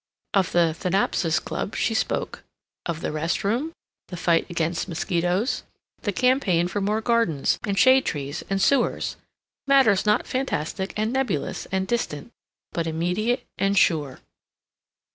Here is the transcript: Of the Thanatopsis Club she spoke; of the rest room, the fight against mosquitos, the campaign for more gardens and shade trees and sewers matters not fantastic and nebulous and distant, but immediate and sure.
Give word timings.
Of 0.33 0.51
the 0.51 0.73
Thanatopsis 0.73 1.39
Club 1.39 1.75
she 1.75 1.93
spoke; 1.93 2.43
of 2.87 3.01
the 3.01 3.11
rest 3.11 3.43
room, 3.43 3.71
the 4.07 4.17
fight 4.17 4.49
against 4.49 4.87
mosquitos, 4.87 5.61
the 6.01 6.11
campaign 6.11 6.67
for 6.67 6.81
more 6.81 7.01
gardens 7.01 7.59
and 7.67 7.77
shade 7.77 8.03
trees 8.03 8.43
and 8.49 8.59
sewers 8.59 9.15
matters 9.67 10.07
not 10.07 10.25
fantastic 10.25 10.91
and 10.97 11.13
nebulous 11.13 11.67
and 11.67 11.87
distant, 11.87 12.31
but 12.71 12.87
immediate 12.87 13.45
and 13.59 13.77
sure. 13.77 14.21